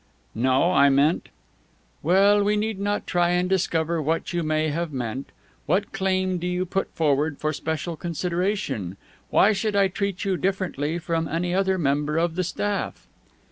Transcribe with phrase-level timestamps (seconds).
[0.33, 1.29] "No, I meant"
[2.01, 5.31] "Well, we need not try and discover what you may have meant.
[5.67, 8.97] What claim do you put forward for special consideration?
[9.29, 13.05] Why should I treat you differently from any other member of the staff?"